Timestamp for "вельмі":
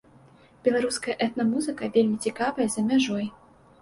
1.99-2.17